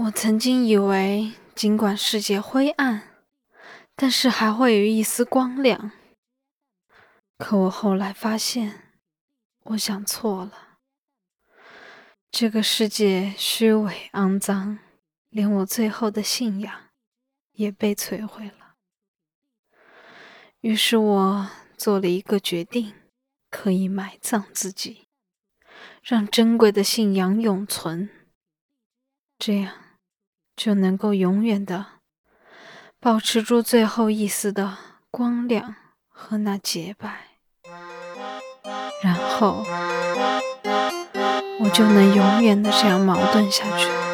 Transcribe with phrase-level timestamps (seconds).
[0.00, 3.16] 我曾经以为，尽管世界灰暗，
[3.96, 5.90] 但是还会有一丝光亮。
[7.36, 8.92] 可我后来发现，
[9.64, 10.78] 我想错了。
[12.30, 14.78] 这个世界虚伪肮脏，
[15.30, 16.90] 连我最后的信仰
[17.54, 18.76] 也被摧毁了。
[20.60, 22.94] 于是我做了一个决定，
[23.50, 25.08] 可以埋葬自己，
[26.04, 28.08] 让珍贵的信仰永存。
[29.36, 29.87] 这样。
[30.58, 31.86] 就能够永远的
[32.98, 34.76] 保持住最后一丝的
[35.08, 35.76] 光亮
[36.08, 37.38] 和那洁白，
[39.00, 39.64] 然后
[41.60, 44.07] 我就能永远的这样矛盾下去。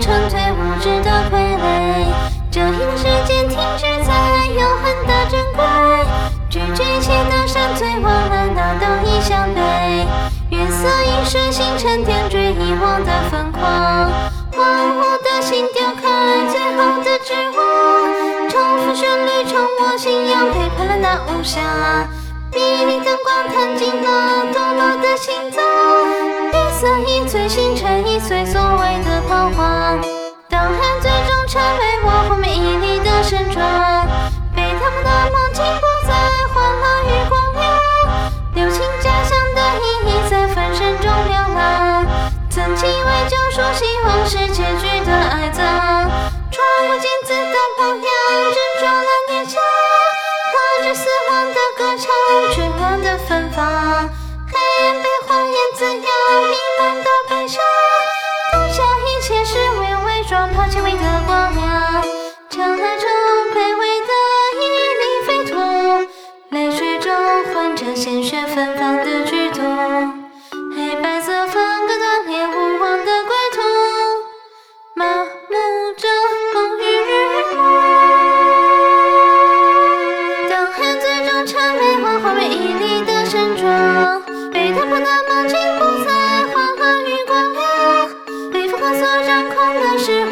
[0.00, 1.62] 成长，无知的傀儡。
[2.50, 4.12] 这一时间停止在
[4.46, 5.62] 永恒的珍贵，
[6.48, 9.60] 拒绝前的山最，忘了那灯已相对。
[10.50, 13.60] 月色映射星辰，点缀遗忘的疯狂。
[14.56, 14.64] 荒
[14.96, 21.60] 芜的心丢开最后的指望，重复旋律，冲我信仰，陪伴了那无暇。
[22.54, 25.62] 迷离灯光，弹尽了堕落的心脏。
[26.52, 28.75] 月色一醉，星辰一碎，送。
[33.26, 34.06] 盛装，
[34.54, 36.14] 被他们的梦境不再
[36.54, 42.06] 欢乐与光亮，留情家乡的意义在分身中流浪。
[42.48, 46.08] 曾经为救赎希望是结局的哀葬，
[46.52, 48.08] 穿过镜子的旁边，
[48.52, 49.60] 执着了念想，
[50.52, 52.06] 和着死亡的歌唱，
[52.54, 54.08] 绝望的芬芳，
[54.52, 56.00] 黑暗被谎言滋养，
[56.48, 57.60] 迷漫的悲伤，
[58.52, 62.04] 放下一切是微伪装破轻微的光亮，
[62.48, 62.95] 将来。
[68.36, 69.62] 却芬芳的剧毒。
[70.76, 73.62] 黑白色分割断裂无望的归途，
[74.94, 75.56] 麻木
[75.96, 76.06] 着
[76.52, 77.10] 风雨日
[77.54, 77.56] 暮。
[80.50, 87.64] 当恨最终成为万花为一粒的形状，被打破的梦境不再缓缓与光亮，
[88.52, 90.25] 被风化所掌控的是。